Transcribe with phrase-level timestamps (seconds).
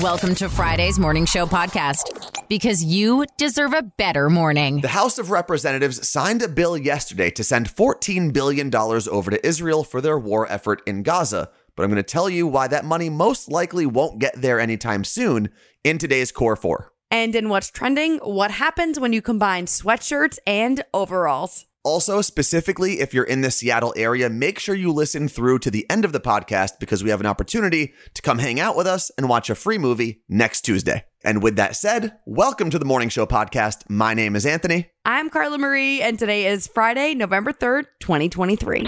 [0.00, 4.80] Welcome to Friday's Morning Show podcast because you deserve a better morning.
[4.80, 9.84] The House of Representatives signed a bill yesterday to send $14 billion over to Israel
[9.84, 11.48] for their war effort in Gaza.
[11.76, 15.04] But I'm going to tell you why that money most likely won't get there anytime
[15.04, 15.50] soon
[15.84, 16.90] in today's Core 4.
[17.10, 21.66] And in what's trending, what happens when you combine sweatshirts and overalls?
[21.84, 25.84] Also, specifically, if you're in the Seattle area, make sure you listen through to the
[25.90, 29.10] end of the podcast because we have an opportunity to come hang out with us
[29.18, 31.04] and watch a free movie next Tuesday.
[31.22, 33.82] And with that said, welcome to the Morning Show podcast.
[33.90, 34.92] My name is Anthony.
[35.04, 38.86] I'm Carla Marie, and today is Friday, November 3rd, 2023.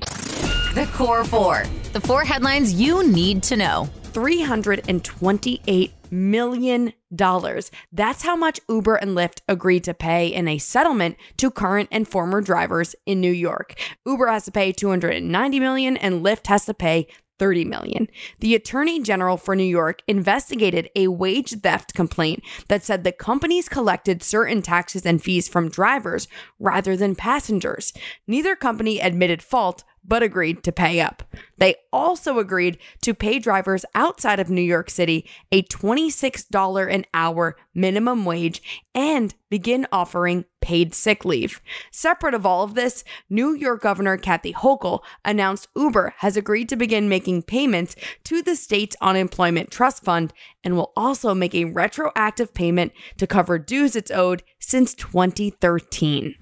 [0.73, 1.65] The Core Four.
[1.93, 3.91] The four headlines you need to know.
[4.13, 6.93] $328 million.
[7.15, 7.71] dollars.
[7.93, 12.07] That's how much Uber and Lyft agreed to pay in a settlement to current and
[12.07, 13.75] former drivers in New York.
[14.05, 17.07] Uber has to pay 290 million and Lyft has to pay
[17.39, 18.09] 30 million.
[18.41, 23.69] The Attorney General for New York investigated a wage theft complaint that said the companies
[23.69, 27.93] collected certain taxes and fees from drivers rather than passengers.
[28.27, 31.23] Neither company admitted fault, but agreed to pay up.
[31.59, 37.57] They also agreed to pay drivers outside of New York City a $26 an hour
[37.75, 41.61] minimum wage and begin offering paid sick leave.
[41.93, 46.77] Separate of all of this, New York Governor Kathy Hochul announced Uber has agreed to
[46.77, 50.33] begin making payments to the state's unemployment trust fund
[50.65, 56.35] and will also make a retroactive payment to cover dues it's owed since 2013.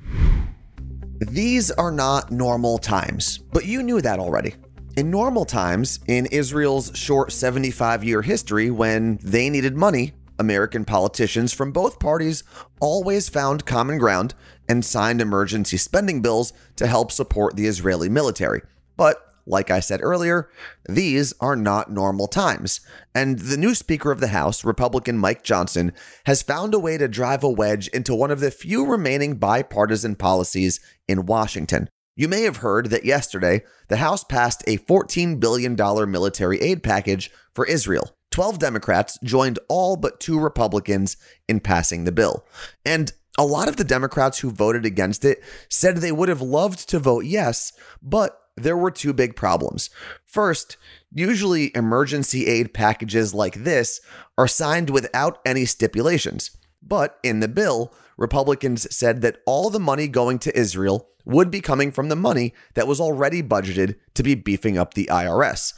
[1.34, 4.54] These are not normal times, but you knew that already.
[4.96, 11.52] In normal times, in Israel's short 75 year history, when they needed money, American politicians
[11.52, 12.44] from both parties
[12.80, 14.34] always found common ground
[14.68, 18.62] and signed emergency spending bills to help support the Israeli military.
[18.96, 20.48] But like I said earlier,
[20.88, 22.80] these are not normal times.
[23.14, 25.92] And the new Speaker of the House, Republican Mike Johnson,
[26.26, 30.16] has found a way to drive a wedge into one of the few remaining bipartisan
[30.16, 31.88] policies in Washington.
[32.16, 35.74] You may have heard that yesterday, the House passed a $14 billion
[36.10, 38.14] military aid package for Israel.
[38.30, 41.16] 12 Democrats joined all but two Republicans
[41.48, 42.44] in passing the bill.
[42.84, 46.88] And a lot of the Democrats who voted against it said they would have loved
[46.88, 49.90] to vote yes, but there were two big problems.
[50.24, 50.76] First,
[51.12, 54.00] usually emergency aid packages like this
[54.38, 56.56] are signed without any stipulations.
[56.82, 61.60] But in the bill, Republicans said that all the money going to Israel would be
[61.60, 65.72] coming from the money that was already budgeted to be beefing up the IRS.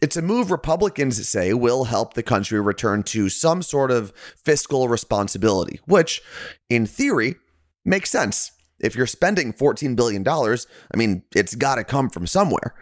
[0.00, 4.88] It's a move Republicans say will help the country return to some sort of fiscal
[4.88, 6.22] responsibility, which,
[6.68, 7.36] in theory,
[7.84, 8.52] makes sense.
[8.82, 12.74] If you're spending $14 billion, I mean, it's got to come from somewhere.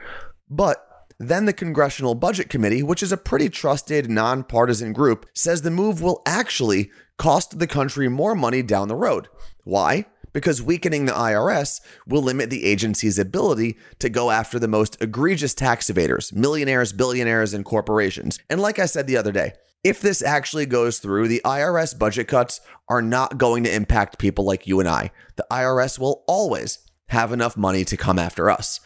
[0.48, 0.84] But
[1.18, 6.00] then the Congressional Budget Committee, which is a pretty trusted, nonpartisan group, says the move
[6.00, 9.28] will actually cost the country more money down the road.
[9.64, 10.06] Why?
[10.32, 15.52] Because weakening the IRS will limit the agency's ability to go after the most egregious
[15.52, 18.38] tax evaders, millionaires, billionaires, and corporations.
[18.48, 19.52] And like I said the other day,
[19.82, 24.44] if this actually goes through, the IRS budget cuts are not going to impact people
[24.44, 25.10] like you and I.
[25.36, 28.80] The IRS will always have enough money to come after us.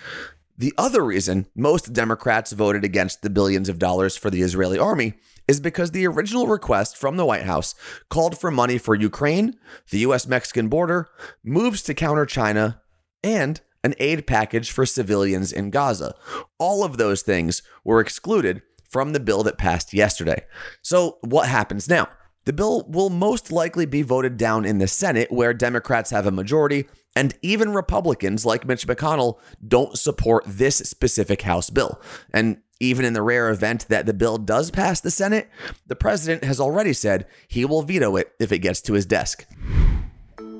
[0.57, 5.15] The other reason most Democrats voted against the billions of dollars for the Israeli army
[5.49, 7.75] is because the original request from the White House
[8.09, 9.59] called for money for Ukraine,
[9.91, 11.09] the US Mexican border,
[11.43, 12.81] moves to counter China,
[13.23, 16.15] and an aid package for civilians in Gaza.
[16.59, 18.63] All of those things were excluded
[18.95, 20.47] from the bill that passed yesterday.
[20.81, 22.07] So, what happens now?
[22.45, 26.31] The bill will most likely be voted down in the Senate, where Democrats have a
[26.31, 32.01] majority, and even Republicans like Mitch McConnell don't support this specific House bill.
[32.33, 35.51] And even in the rare event that the bill does pass the Senate,
[35.89, 39.45] the president has already said he will veto it if it gets to his desk.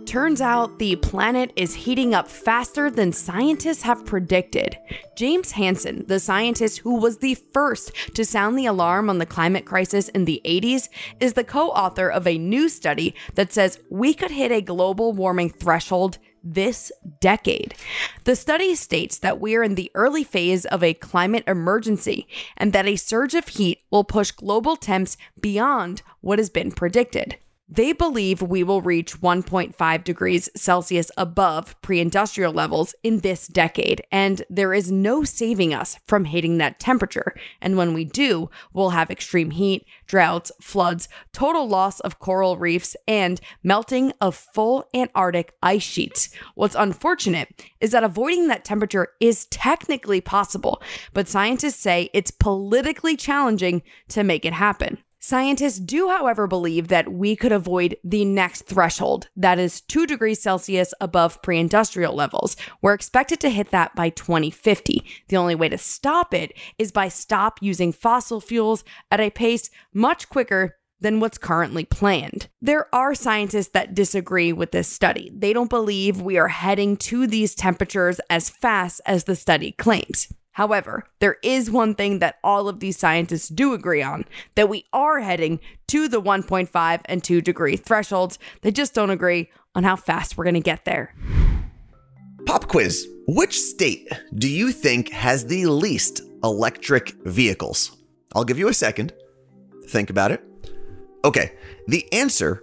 [0.07, 4.77] Turns out the planet is heating up faster than scientists have predicted.
[5.17, 9.65] James Hansen, the scientist who was the first to sound the alarm on the climate
[9.65, 10.89] crisis in the 80s,
[11.21, 15.13] is the co author of a new study that says we could hit a global
[15.13, 17.75] warming threshold this decade.
[18.25, 22.73] The study states that we are in the early phase of a climate emergency and
[22.75, 27.39] that a surge of heat will push global temps beyond what has been predicted.
[27.69, 34.03] They believe we will reach 1.5 degrees Celsius above pre industrial levels in this decade,
[34.13, 37.35] and there is no saving us from hitting that temperature.
[37.63, 42.97] And when we do, we'll have extreme heat, droughts, floods, total loss of coral reefs,
[43.09, 46.29] and melting of full Antarctic ice sheets.
[46.55, 50.83] What's unfortunate is that avoiding that temperature is technically possible,
[51.15, 54.99] but scientists say it's politically challenging to make it happen.
[55.27, 60.43] Scientists do, however, believe that we could avoid the next threshold, that is 2 degrees
[60.43, 62.59] Celsius above pre industrial levels.
[62.83, 65.03] We're expected to hit that by 2050.
[65.29, 69.71] The only way to stop it is by stop using fossil fuels at a pace
[69.95, 72.49] much quicker than what's currently planned.
[72.61, 75.33] There are scientists that disagree with this study.
[75.35, 80.29] They don't believe we are heading to these temperatures as fast as the study claims.
[80.55, 84.25] However, there is one thing that all of these scientists do agree on
[84.55, 88.39] that we are heading to the 1.5 and 2 degree thresholds.
[88.63, 91.15] They just don't agree on how fast we're going to get there.
[92.47, 97.97] Pop quiz Which state do you think has the least electric vehicles?
[98.35, 99.13] I'll give you a second.
[99.89, 100.43] Think about it.
[101.25, 101.53] Okay,
[101.89, 102.63] the answer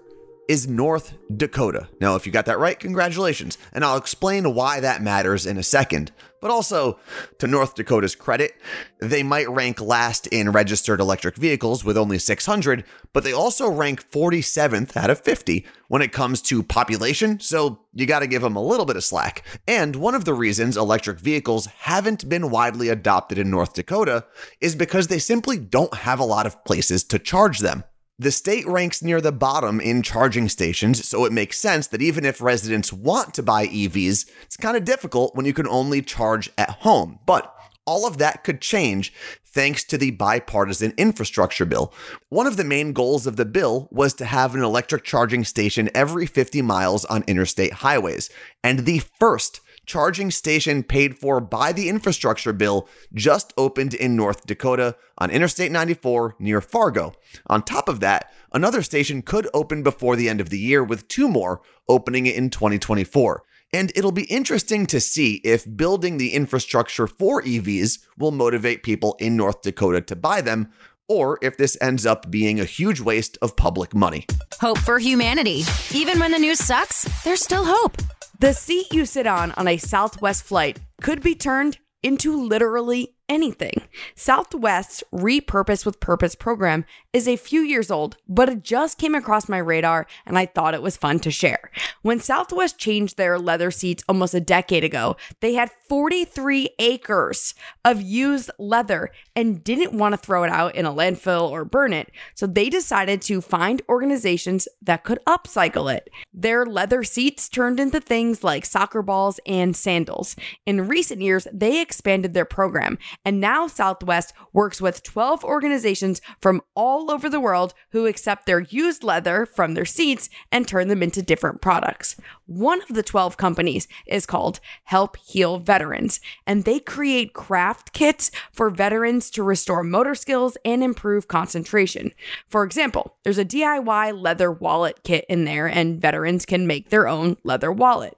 [0.52, 1.88] is North Dakota.
[2.02, 3.58] Now, if you got that right, congratulations.
[3.72, 6.12] And I'll explain why that matters in a second.
[6.42, 7.00] But also,
[7.38, 8.60] to North Dakota's credit,
[9.00, 12.84] they might rank last in registered electric vehicles with only 600,
[13.14, 18.06] but they also rank 47th out of 50 when it comes to population, so you
[18.06, 19.46] gotta give them a little bit of slack.
[19.66, 24.26] And one of the reasons electric vehicles haven't been widely adopted in North Dakota
[24.60, 27.86] is because they simply don't have a lot of places to charge them.
[28.22, 32.24] The state ranks near the bottom in charging stations, so it makes sense that even
[32.24, 36.48] if residents want to buy EVs, it's kind of difficult when you can only charge
[36.56, 37.18] at home.
[37.26, 37.52] But
[37.88, 39.12] all of that could change
[39.44, 41.96] thanks to the bipartisan infrastructure bill.
[42.30, 45.90] One of the main goals of the bill was to have an electric charging station
[45.96, 48.30] every 50 miles on interstate highways.
[48.64, 54.46] And the first charging station paid for by the infrastructure bill just opened in North
[54.46, 57.14] Dakota on Interstate 94 near Fargo.
[57.48, 61.08] On top of that, another station could open before the end of the year, with
[61.08, 63.44] two more opening in 2024.
[63.74, 69.16] And it'll be interesting to see if building the infrastructure for EVs will motivate people
[69.20, 70.72] in North Dakota to buy them,
[71.08, 74.26] or if this ends up being a huge waste of public money.
[74.60, 75.64] Hope for humanity.
[75.94, 77.98] Even when the news sucks, there's still hope.
[78.42, 83.82] The seat you sit on on a Southwest flight could be turned into literally anything.
[84.14, 89.48] Southwest's Repurpose with Purpose program is a few years old, but it just came across
[89.48, 91.72] my radar and I thought it was fun to share.
[92.02, 97.56] When Southwest changed their leather seats almost a decade ago, they had 43 acres
[97.86, 101.94] of used leather and didn't want to throw it out in a landfill or burn
[101.94, 106.10] it, so they decided to find organizations that could upcycle it.
[106.34, 110.36] Their leather seats turned into things like soccer balls and sandals.
[110.66, 116.62] In recent years, they expanded their program and now Southwest works with 12 organizations from
[116.76, 121.04] all over the world who accept their used leather from their seats and turn them
[121.04, 122.16] into different products.
[122.46, 128.32] One of the 12 companies is called Help Heal Veterans, and they create craft kits
[128.52, 132.12] for veterans to restore motor skills and improve concentration.
[132.50, 137.08] For example, there's a DIY leather wallet kit in there, and veterans can make their
[137.08, 138.18] own leather wallet.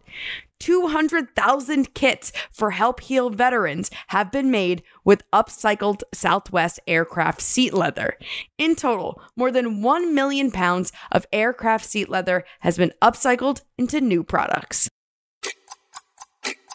[0.63, 8.18] 200,000 kits for Help Heal veterans have been made with upcycled Southwest aircraft seat leather.
[8.57, 14.00] In total, more than 1 million pounds of aircraft seat leather has been upcycled into
[14.00, 14.89] new products.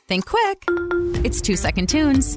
[0.06, 0.64] Think quick.
[1.24, 2.36] It's two second tunes.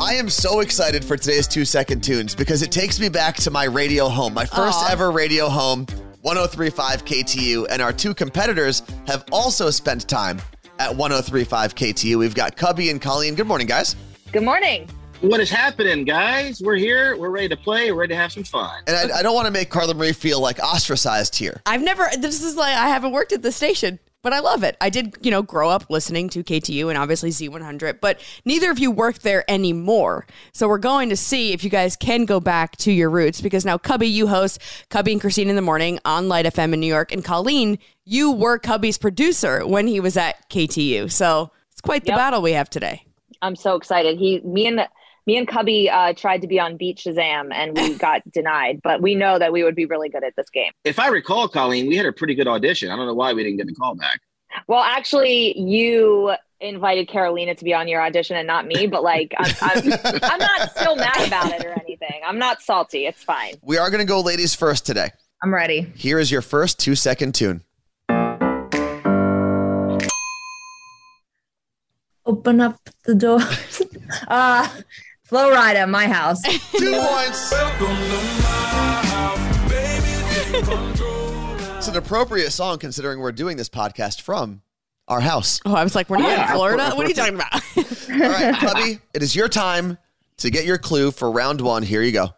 [0.00, 3.50] I am so excited for today's two second tunes because it takes me back to
[3.50, 4.92] my radio home, my first Aw.
[4.92, 5.86] ever radio home,
[6.20, 7.66] 1035 KTU.
[7.68, 10.40] And our two competitors have also spent time
[10.78, 12.18] at 1035 KTU.
[12.18, 13.34] We've got Cubby and Colleen.
[13.34, 13.96] Good morning, guys.
[14.32, 14.88] Good morning.
[15.20, 16.60] What is happening, guys?
[16.60, 17.16] We're here.
[17.16, 17.92] We're ready to play.
[17.92, 18.82] We're ready to have some fun.
[18.88, 21.62] And I, I don't want to make Carla Marie feel like ostracized here.
[21.64, 24.00] I've never, this is like, I haven't worked at the station.
[24.22, 24.76] But I love it.
[24.80, 28.78] I did, you know, grow up listening to KTU and obviously Z100, but neither of
[28.78, 30.26] you work there anymore.
[30.52, 33.64] So we're going to see if you guys can go back to your roots because
[33.64, 34.60] now Cubby, you host
[34.90, 38.32] Cubby and Christine in the morning on Light FM in New York, and Colleen, you
[38.32, 41.10] were Cubby's producer when he was at KTU.
[41.10, 42.18] So it's quite the Yep.
[42.18, 43.04] battle we have today.
[43.42, 44.18] I'm so excited.
[44.18, 44.86] He, me and
[45.24, 49.00] me and Cubby uh, tried to be on Beat Shazam and we got denied, but
[49.00, 50.72] we know that we would be really good at this game.
[50.84, 52.90] If I recall, Colleen, we had a pretty good audition.
[52.90, 54.20] I don't know why we didn't get the call back.
[54.66, 59.32] Well, actually, you invited Carolina to be on your audition and not me, but like,
[59.38, 59.78] I'm, I'm,
[60.22, 62.20] I'm not still mad about it or anything.
[62.26, 63.06] I'm not salty.
[63.06, 63.54] It's fine.
[63.62, 65.10] We are going to go ladies first today.
[65.42, 65.90] I'm ready.
[65.96, 67.62] Here is your first two second tune.
[72.24, 73.40] Open up the door.
[74.28, 74.68] uh,
[75.24, 76.42] Flo Rida, my house.
[76.76, 77.52] Two points.
[81.78, 84.62] It's an appropriate song considering we're doing this podcast from
[85.08, 85.60] our house.
[85.64, 86.48] Oh, I was like, we're not Yeah.
[86.50, 86.90] in Florida?
[86.94, 87.52] What are you talking about?
[87.54, 89.98] All right, Cubby, it is your time
[90.38, 91.82] to get your clue for round one.
[91.82, 92.28] Here you go.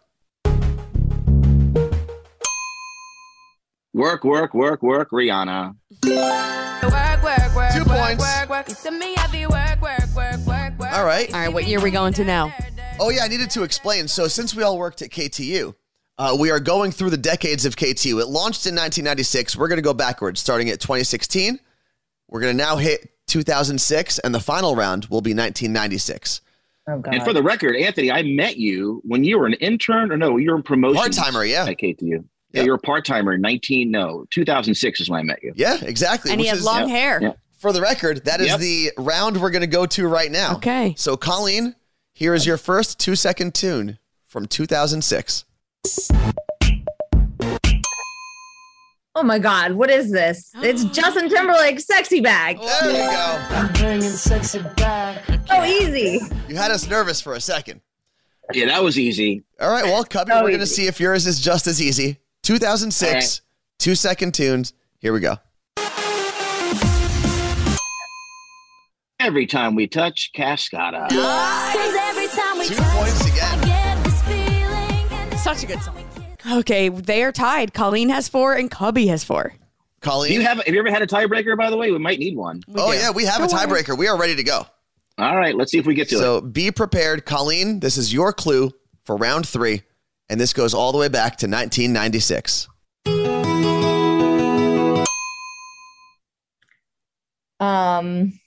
[3.93, 5.75] Work, work, work, work, Rihanna.
[7.75, 8.23] Two work, points.
[10.93, 11.33] All right.
[11.33, 12.53] All right, what year are we going to now?
[12.99, 14.07] Oh, yeah, I needed to explain.
[14.07, 15.75] So, since we all worked at KTU,
[16.17, 18.21] uh, we are going through the decades of KTU.
[18.21, 19.57] It launched in 1996.
[19.57, 21.59] We're going to go backwards, starting at 2016.
[22.29, 26.41] We're going to now hit 2006, and the final round will be 1996.
[26.87, 30.17] Oh And for the record, Anthony, I met you when you were an intern, or
[30.17, 30.95] no, you were in promotion.
[31.01, 31.65] Part-timer, yeah.
[31.65, 31.99] At KTU.
[32.01, 32.65] Yeah, Yep.
[32.67, 35.51] you're a part timer in 19, no, 2006 is when I met you.
[35.57, 36.31] Yeah, exactly.
[36.31, 37.19] And he had is- long yeah, hair.
[37.21, 37.31] yeah.
[37.57, 38.59] For the record, that is Yep.
[38.59, 40.55] the round we're going to go to right now.
[40.55, 40.93] Okay.
[40.97, 41.75] So, Colleen,
[42.13, 43.97] here is your first two second tune
[44.27, 45.45] from 2006.
[49.17, 50.51] oh my God, what is this?
[50.61, 53.55] It's Justin Timberlake's "SexyBack." Oh, there you go.
[53.55, 55.23] I'm bringing sexy back.
[55.47, 56.19] So easy.
[56.49, 57.81] You had us nervous for a second.
[58.53, 59.43] Yeah, that was easy.
[59.59, 62.19] All right, well, Cubby, So we're going to see if yours is just as easy.
[62.43, 63.41] 2006, All right.
[63.79, 64.73] two second tunes.
[64.99, 65.37] Here we go.
[69.19, 71.07] Every time we touch Cascada.
[71.09, 73.61] Two points again.
[75.37, 75.95] Such a good song.
[76.51, 77.73] Okay, they are tied.
[77.73, 79.55] Colleen has four and Cubby has four.
[80.01, 80.31] Colleen.
[80.31, 81.91] Do you have have you ever had a tiebreaker by the way?
[81.91, 82.61] We might need one.
[82.67, 82.97] We oh, do.
[82.97, 83.97] yeah, we have a Don't tiebreaker.
[83.97, 84.67] We are ready to go.
[85.17, 86.19] All right, let's see if we get to it.
[86.19, 87.25] So be prepared.
[87.25, 88.71] Colleen, this is your clue
[89.05, 89.83] for round three.
[90.29, 92.67] And this goes all the way back to 1996.
[97.59, 98.39] Um,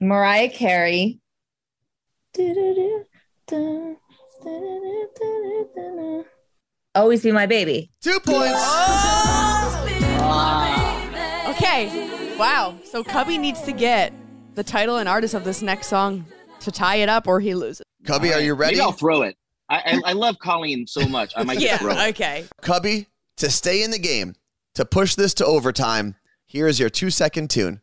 [0.00, 1.20] Mariah Carey.
[6.94, 7.90] Always be my baby.
[8.02, 8.62] Two points.
[11.48, 12.36] Okay.
[12.38, 12.78] Wow.
[12.84, 14.12] So Cubby needs to get
[14.54, 16.26] the title and artist of this next song
[16.60, 17.82] to tie it up or he loses.
[18.04, 18.74] Cubby, are you ready?
[18.74, 19.36] Maybe I'll throw it.
[19.68, 21.32] I, I, I love Colleen so much.
[21.36, 22.08] I might just throw it.
[22.10, 22.44] Okay.
[22.62, 24.34] Cubby, to stay in the game,
[24.74, 27.80] to push this to overtime, here is your two second tune.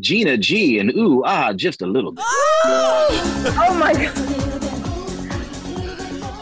[0.00, 2.24] Gina G and ooh ah just a little bit.
[3.60, 4.12] Oh my God.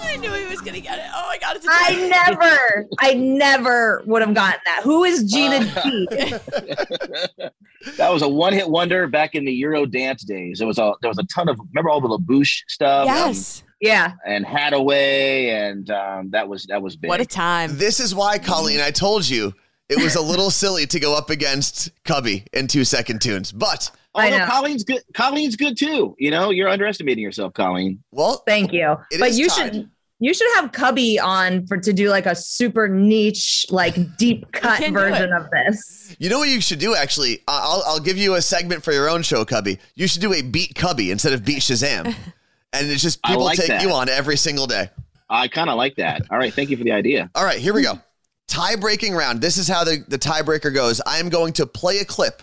[0.03, 1.05] I knew he was gonna get it.
[1.15, 4.81] Oh my god, it's a I never, I never would have gotten that.
[4.83, 6.07] Who is Gina G?
[7.97, 10.59] that was a one hit wonder back in the Euro dance days.
[10.59, 13.03] There was a there was a ton of remember all the La Bouche stuff.
[13.09, 13.63] um, Yes.
[13.81, 14.13] Yeah.
[14.27, 17.09] and Haddaway, and um, that was that was big.
[17.11, 17.77] What a time.
[17.77, 19.53] This is why, Colleen, I told you
[19.89, 23.53] it was a little silly to go up against Cubby in two second tunes.
[23.53, 24.45] But, Although.
[24.47, 26.15] Colleen's good, Colleen's good too.
[26.19, 28.03] You know, you're underestimating yourself, Colleen.
[28.13, 28.97] well, Thank you.
[29.11, 29.75] It but is you tied.
[29.75, 34.51] should you should have Cubby on for to do like a super niche, like deep
[34.53, 36.17] cut version of this.
[36.19, 37.41] you know what you should do, actually?
[37.47, 39.79] I- I'll, I'll give you a segment for your own show, Cubby.
[39.95, 42.07] You should do a Beat Cubby instead of Beat Shazam.
[42.73, 43.83] and it's just people like take that.
[43.83, 44.89] you on every single day.
[45.29, 46.23] I kind of like that.
[46.31, 47.31] All right, thank you for the idea.
[47.35, 48.01] All right, here we go.
[48.49, 49.41] Tie breaking round.
[49.41, 51.01] This is how the, the tiebreaker goes.
[51.07, 52.43] I am going to play a clip.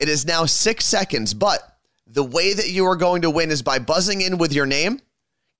[0.00, 1.60] It is now six seconds, but
[2.06, 5.00] the way that you are going to win is by buzzing in with your name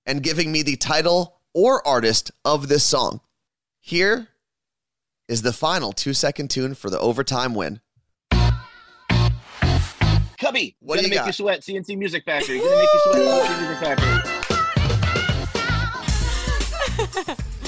[0.05, 3.21] and giving me the title or artist of this song.
[3.79, 4.27] Here
[5.27, 7.81] is the final two second tune for the overtime win.
[10.39, 11.27] Cubby, What do gonna you make got?
[11.27, 11.63] you sweat.
[11.63, 12.59] C+C Music Factory.
[12.59, 13.47] Gonna make you sweat.
[13.47, 14.36] C+C Music Factory.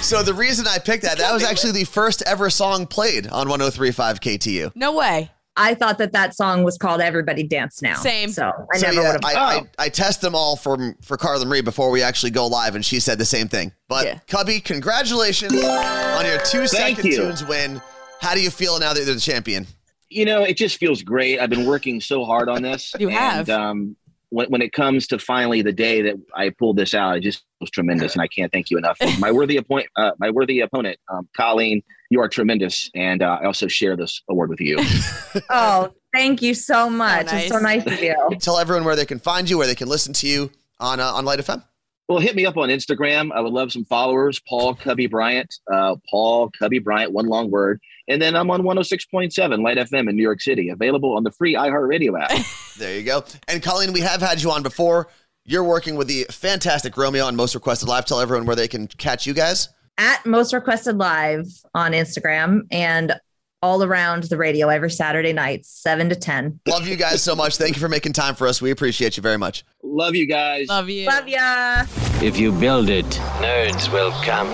[0.02, 3.48] So the reason I picked that, that was actually the first ever song played on
[3.48, 4.72] 1035 KTU.
[4.76, 5.30] No way.
[5.56, 8.30] I thought that that song was called "Everybody Dance Now." Same.
[8.30, 9.36] So I so never yeah, would have.
[9.36, 9.68] I, Oh.
[9.78, 12.84] I, I test them all for for Carla Marie before we actually go live, and
[12.86, 13.74] she said the same thing.
[13.90, 14.20] But Yeah.
[14.28, 17.18] Cubby, congratulations on your two Thank second you.
[17.18, 17.82] tunes win.
[18.22, 19.68] How do you feel now that you're the champion?
[20.10, 21.40] You know, it just feels great.
[21.40, 22.94] I've been working so hard on this.
[22.98, 23.50] You have.
[23.50, 23.96] Um,
[24.30, 27.44] when, when it comes to finally the day that I pulled this out, it just
[27.60, 28.98] was tremendous, and I can't thank you enough.
[29.20, 33.46] my worthy appoint, uh, my worthy opponent, um, Colleen, you are tremendous, and uh, I
[33.46, 34.80] also share this award with you.
[35.52, 37.28] Oh, thank you so much.
[37.28, 37.44] nice.
[37.44, 38.16] It's so nice of you.
[38.40, 41.14] Tell everyone where they can find you, where they can listen to you on uh,
[41.14, 41.64] on Light FM.
[42.10, 43.32] Well, hit me up on Instagram.
[43.32, 44.40] I would love some followers.
[44.40, 45.54] Paul Cubby Bryant.
[45.72, 47.80] Uh, Paul Cubby Bryant, one long word.
[48.08, 51.54] And then I'm on 106.7 Light FM in New York City, available on the free
[51.54, 52.46] iHeartRadio app.
[52.80, 53.26] There you go.
[53.50, 55.10] And Colleen, we have had you on before.
[55.44, 58.06] You're working with the fantastic Romeo on Most Requested Live.
[58.06, 59.68] Tell everyone where they can catch you guys.
[59.98, 63.20] At Most Requested Live on Instagram and
[63.62, 66.60] all around the radio every Saturday night, seven to ten.
[66.68, 67.58] Love you guys so much.
[67.58, 68.62] Thank you for making time for us.
[68.62, 69.64] We appreciate you very much.
[69.84, 70.68] love you guys.
[70.70, 71.06] Love you.
[71.08, 71.84] Love ya.
[72.22, 73.06] If you build it,
[73.40, 74.48] nerds will come.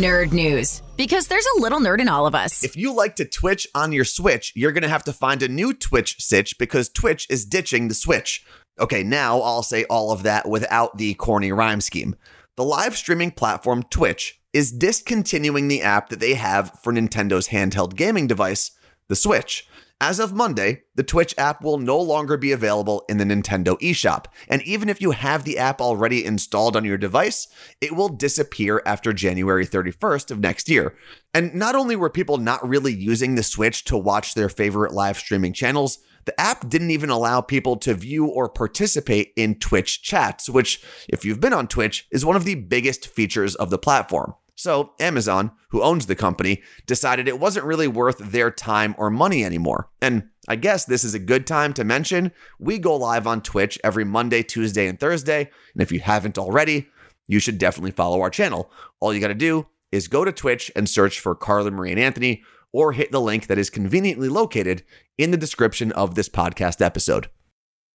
[0.00, 0.82] Nerd news.
[0.96, 2.64] Because there's a little nerd in all of us.
[2.64, 5.48] If you like to Twitch on your Switch, you're going to have to find a
[5.48, 8.44] new Twitch sitch because Twitch is ditching the Switch.
[8.80, 12.16] Okay, now I'll say all of that without the corny rhyme scheme.
[12.56, 17.94] the live streaming platform Twitch is discontinuing the app that they have for Nintendo's handheld
[17.94, 18.70] gaming device,
[19.06, 19.68] the Switch.
[20.00, 24.24] As of Monday, the Twitch app will no longer be available in the Nintendo eShop.
[24.48, 27.48] And even if you have the app already installed on your device,
[27.82, 30.96] it will disappear after January 31st of next year.
[31.34, 35.18] And not only were people not really using the Switch to watch their favorite live
[35.18, 40.48] streaming channels, the app didn't even allow people to view or participate in Twitch chats,
[40.48, 44.32] which, if you've been on Twitch, is one of the biggest features of the platform.
[44.56, 49.44] So, Amazon, who owns the company, decided it wasn't really worth their time or money
[49.44, 49.90] anymore.
[50.00, 53.78] And I guess this is a good time to mention we go live on Twitch
[53.84, 55.50] every Monday, Tuesday, and Thursday.
[55.74, 56.88] And if you haven't already,
[57.28, 58.70] you should definitely follow our channel.
[58.98, 62.00] All you got to do is go to Twitch and search for Carla Marie and
[62.00, 64.82] Anthony, or hit the link that is conveniently located
[65.18, 67.28] in the description of this podcast episode.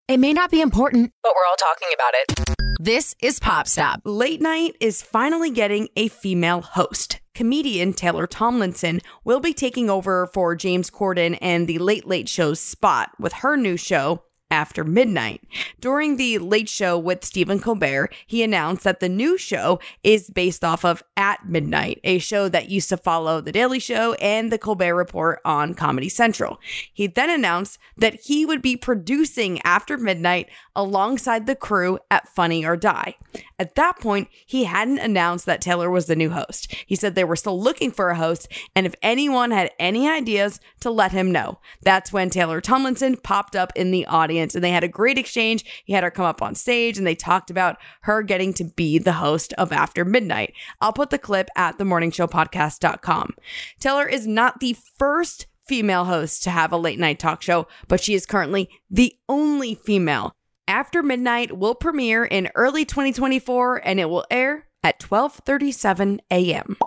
[0.08, 2.61] It may not be important, but we're all talking about it.
[2.83, 4.01] This is Pop Stop.
[4.05, 7.19] Late Night is finally getting a female host.
[7.35, 12.59] Comedian Taylor Tomlinson will be taking over for James Corden and the Late Late Show's
[12.59, 15.41] spot with her new show, after midnight.
[15.79, 20.63] During the late show with Stephen Colbert, he announced that the new show is based
[20.63, 24.60] off of At Midnight, a show that used to follow The Daily Show and The
[24.60, 26.60] Colbert Report on Comedy Central.
[26.93, 32.65] He then announced that he would be producing After Midnight alongside the crew at Funny
[32.65, 33.15] or Die.
[33.58, 36.74] At that point, he hadn't announced that Taylor was the new host.
[36.86, 40.60] He said they were still looking for a host, and if anyone had any ideas,
[40.81, 41.60] to let him know.
[41.84, 45.63] That's when Taylor Tomlinson popped up in the audience, and they had a great exchange.
[45.86, 48.98] He had her come up on stage, and they talked about her getting to be
[48.98, 50.53] the host of After Midnight.
[50.79, 53.36] I'll put the clip at themorningshowpodcast.com.
[53.79, 58.01] Taylor is not the first female host to have a late night talk show, but
[58.01, 60.33] she is currently the only female.
[60.67, 66.77] After Midnight will premiere in early 2024 and it will air at 12:37 a.m.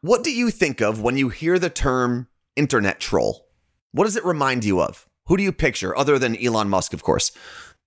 [0.00, 3.46] What do you think of when you hear the term internet troll?
[3.92, 5.06] What does it remind you of?
[5.30, 7.30] Who do you picture other than Elon Musk, of course?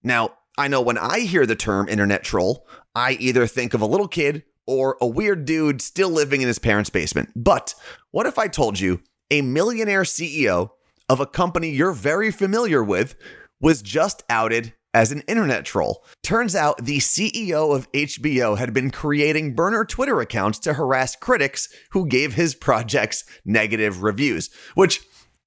[0.01, 3.85] Now, I know when I hear the term internet troll, I either think of a
[3.85, 7.31] little kid or a weird dude still living in his parents' basement.
[7.35, 7.75] But
[8.11, 10.69] what if I told you a millionaire CEO
[11.09, 13.15] of a company you're very familiar with
[13.59, 16.05] was just outed as an internet troll.
[16.21, 21.67] Turns out the CEO of HBO had been creating burner Twitter accounts to harass critics
[21.91, 25.01] who gave his projects negative reviews, which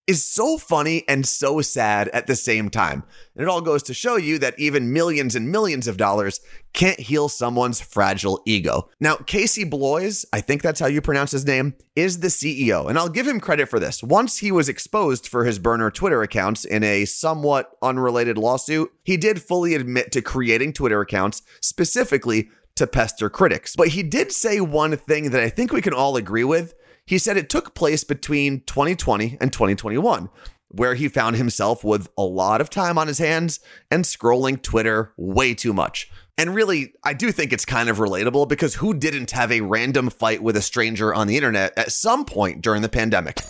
[0.06, 3.02] is so funny and so sad at the same time.
[3.34, 6.40] And it all goes to show you that even millions and millions of dollars
[6.72, 8.88] can't heal someone's fragile ego.
[9.00, 12.88] Now, Casey Bloys, I think that's how you pronounce his name, is the CEO.
[12.88, 14.02] And I'll give him credit for this.
[14.02, 19.16] Once he was exposed for his burner Twitter accounts in a somewhat unrelated lawsuit, he
[19.16, 23.74] did fully admit to creating Twitter accounts specifically to pester critics.
[23.74, 26.74] But he did say one thing that I think we can all agree with
[27.06, 30.28] he said it took place between 2020 and 2021,
[30.68, 35.12] where he found himself with a lot of time on his hands and scrolling Twitter
[35.16, 36.10] way too much.
[36.36, 40.10] And really, I do think it's kind of relatable because who didn't have a random
[40.10, 43.40] fight with a stranger on the internet at some point during the pandemic?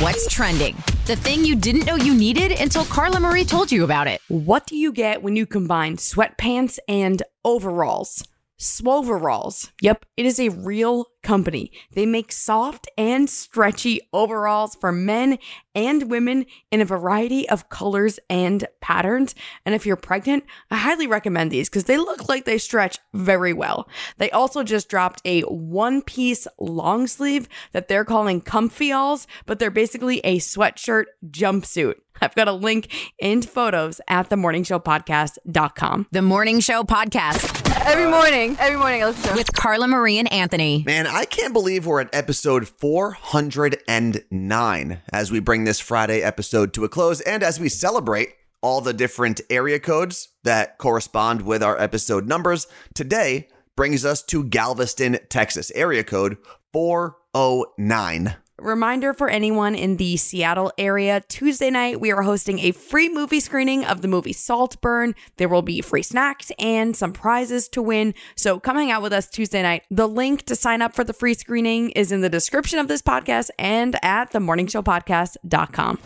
[0.00, 0.76] What's trending?
[1.06, 4.20] The thing you didn't know you needed until Carla Marie told you about it.
[4.28, 8.22] What do you get when you combine sweatpants and overalls?
[8.58, 9.70] Swoveralls.
[9.80, 11.70] Yep, it is a real company.
[11.92, 15.38] They make soft and stretchy overalls for men
[15.74, 19.34] and women in a variety of colors and patterns.
[19.64, 23.52] And if you're pregnant, I highly recommend these because they look like they stretch very
[23.52, 23.88] well.
[24.16, 29.58] They also just dropped a one piece long sleeve that they're calling comfy alls, but
[29.58, 31.96] they're basically a sweatshirt jumpsuit.
[32.20, 36.06] I've got a link and photos at themorningshowpodcast.com.
[36.10, 40.30] The Morning Show Podcast Every morning, every morning I listen to with Carla Marie and
[40.30, 40.82] Anthony.
[40.84, 46.84] Man, I can't believe we're at episode 409 as we bring this Friday episode to
[46.84, 51.80] a close and as we celebrate all the different area codes that correspond with our
[51.80, 52.66] episode numbers.
[52.92, 56.36] Today brings us to Galveston, Texas, area code
[56.74, 58.36] 409.
[58.58, 63.38] Reminder for anyone in the Seattle area Tuesday night, we are hosting a free movie
[63.38, 65.14] screening of the movie Saltburn.
[65.36, 68.14] There will be free snacks and some prizes to win.
[68.34, 69.84] So come hang out with us Tuesday night.
[69.90, 73.00] The link to sign up for the free screening is in the description of this
[73.00, 75.98] podcast and at themorningshowpodcast.com.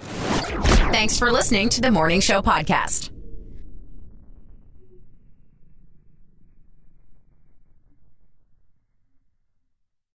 [0.93, 3.12] Thanks for listening to the Morning Show Podcast.